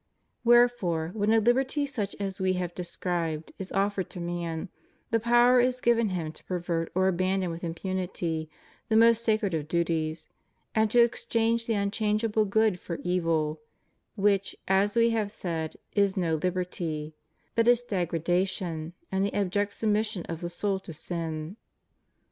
[0.43, 4.69] Wherefore, when a liberty such as We have described is offered to man,
[5.11, 8.49] the power is given him to pervert or abandon with impunity
[8.89, 10.27] the most sacred of duties,
[10.73, 13.61] and to exchange the unchangeable good for evil;
[14.15, 17.13] which, as We have said, is no liberty,
[17.53, 21.57] but its degradation, and the abject submission of the soul to sin.